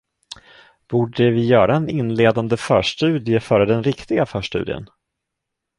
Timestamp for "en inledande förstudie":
1.75-3.39